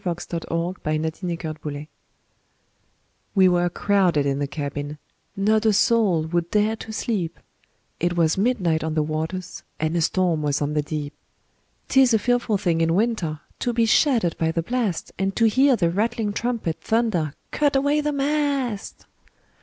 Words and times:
W 0.03 0.09
X. 0.11 0.27
Y 0.33 0.39
Z 0.39 0.45
Ballad 0.49 1.05
of 1.13 1.19
the 1.21 1.37
Tempest 1.37 1.63
WE 3.35 3.47
were 3.47 3.69
crowded 3.69 4.25
in 4.25 4.39
the 4.39 4.47
cabin, 4.47 4.97
Not 5.37 5.63
a 5.63 5.73
soul 5.73 6.23
would 6.23 6.49
dare 6.49 6.75
to 6.77 6.91
sleep, 6.91 7.39
It 7.99 8.17
was 8.17 8.35
midnight 8.35 8.83
on 8.83 8.95
the 8.95 9.03
waters, 9.03 9.61
And 9.79 9.95
a 9.95 10.01
storm 10.01 10.41
was 10.41 10.59
on 10.59 10.73
the 10.73 10.81
deep. 10.81 11.13
'Tis 11.87 12.15
a 12.15 12.17
fearful 12.17 12.57
thing 12.57 12.81
in 12.81 12.95
winter 12.95 13.41
To 13.59 13.73
be 13.73 13.85
shattered 13.85 14.35
by 14.39 14.51
the 14.51 14.63
blast, 14.63 15.11
And 15.19 15.35
to 15.35 15.45
hear 15.47 15.75
the 15.75 15.91
rattling 15.91 16.33
trumpet 16.33 16.81
Thunder, 16.81 17.35
"Cut 17.51 17.75
away 17.75 18.01
the 18.01 18.11
mast!" 18.11 19.05